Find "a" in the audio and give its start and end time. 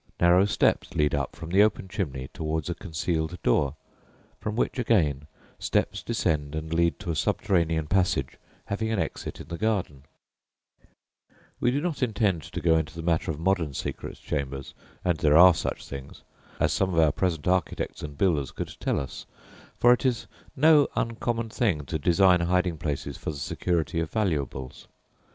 2.71-2.73, 7.11-7.15